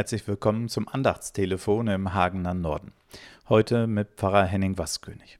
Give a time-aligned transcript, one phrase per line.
[0.00, 2.94] Herzlich willkommen zum Andachtstelefon im Hagener Norden.
[3.50, 5.38] Heute mit Pfarrer Henning Waskönig.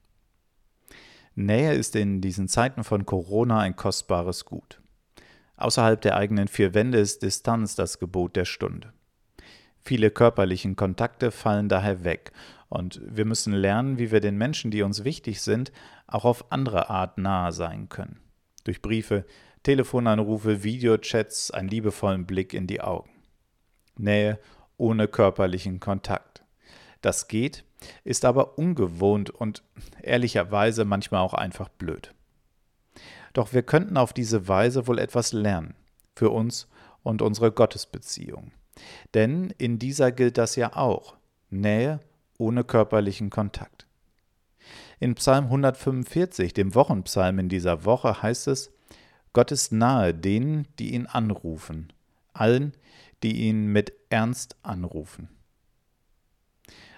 [1.35, 4.83] Nähe ist in diesen Zeiten von Corona ein kostbares Gut.
[5.57, 8.93] Außerhalb der eigenen vier Wände ist Distanz das Gebot der Stunde.
[9.83, 12.31] Viele körperlichen Kontakte fallen daher weg
[12.69, 15.73] und wir müssen lernen, wie wir den Menschen, die uns wichtig sind,
[16.07, 18.21] auch auf andere Art nahe sein können.
[18.65, 19.25] Durch Briefe,
[19.63, 23.09] Telefonanrufe, Videochats, einen liebevollen Blick in die Augen.
[24.01, 24.39] Nähe
[24.77, 26.43] ohne körperlichen Kontakt.
[27.03, 27.65] Das geht,
[28.05, 29.63] ist aber ungewohnt und
[30.03, 32.15] ehrlicherweise manchmal auch einfach blöd.
[33.33, 35.75] Doch wir könnten auf diese Weise wohl etwas lernen,
[36.15, 36.69] für uns
[37.03, 38.53] und unsere Gottesbeziehung.
[39.15, 41.17] Denn in dieser gilt das ja auch,
[41.51, 42.01] Nähe
[42.39, 43.87] ohne körperlichen Kontakt.
[44.99, 48.73] In Psalm 145, dem Wochenpsalm in dieser Woche, heißt es,
[49.33, 51.93] Gott ist nahe denen, die ihn anrufen,
[52.33, 52.73] allen,
[53.23, 55.29] die ihn mit Ernst anrufen.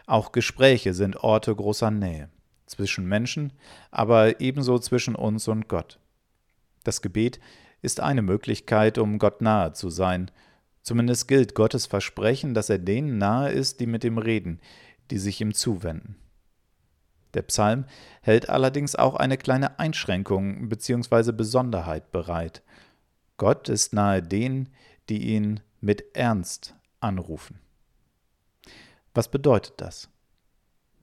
[0.07, 2.29] Auch Gespräche sind Orte großer Nähe,
[2.67, 3.53] zwischen Menschen,
[3.91, 5.99] aber ebenso zwischen uns und Gott.
[6.85, 7.41] Das Gebet
[7.83, 10.31] ist eine Möglichkeit, um Gott nahe zu sein.
[10.83, 14.61] Zumindest gilt Gottes Versprechen, dass er denen nahe ist, die mit ihm reden,
[15.11, 16.17] die sich ihm zuwenden.
[17.35, 17.87] Der Psalm
[18.21, 21.33] hält allerdings auch eine kleine Einschränkung bzw.
[21.33, 22.63] Besonderheit bereit.
[23.37, 24.69] Gott ist nahe denen,
[25.09, 27.61] die ihn mit Ernst anrufen.
[29.13, 30.09] Was bedeutet das?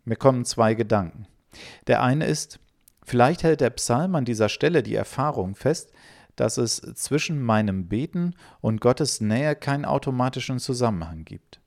[0.06, 1.28] Mir kommen zwei Gedanken.
[1.86, 2.60] Der eine ist,
[3.04, 5.92] vielleicht hält der Psalm an dieser Stelle die Erfahrung fest,
[6.36, 11.60] dass es zwischen meinem Beten und Gottes Nähe keinen automatischen Zusammenhang gibt.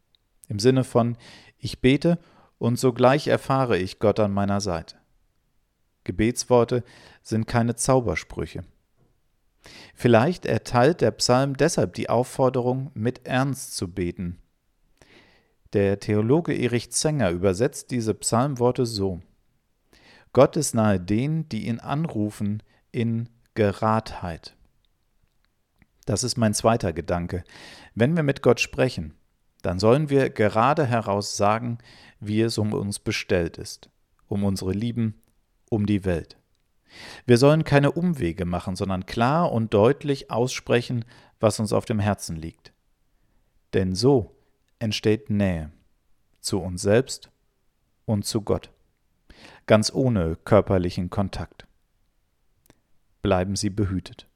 [0.48, 1.16] Im Sinne von,
[1.58, 2.18] ich bete
[2.58, 4.96] und sogleich erfahre ich Gott an meiner Seite.
[6.04, 6.82] Gebetsworte
[7.22, 8.64] sind keine Zaubersprüche.
[9.94, 14.38] Vielleicht erteilt der Psalm deshalb die Aufforderung, mit Ernst zu beten.
[15.72, 19.20] Der Theologe Erich Zenger übersetzt diese Psalmworte so:
[20.32, 24.56] Gott ist nahe denen, die ihn anrufen, in Geradheit.
[26.04, 27.44] Das ist mein zweiter Gedanke.
[27.94, 29.14] Wenn wir mit Gott sprechen,
[29.62, 31.78] dann sollen wir gerade heraus sagen,
[32.18, 33.90] wie es um uns bestellt ist,
[34.26, 35.20] um unsere Lieben,
[35.70, 36.36] um die Welt.
[37.26, 41.04] Wir sollen keine Umwege machen, sondern klar und deutlich aussprechen,
[41.40, 42.72] was uns auf dem Herzen liegt.
[43.74, 44.36] Denn so
[44.78, 45.70] entsteht Nähe
[46.40, 47.30] zu uns selbst
[48.04, 48.70] und zu Gott,
[49.66, 51.66] ganz ohne körperlichen Kontakt.
[53.22, 54.26] Bleiben Sie behütet.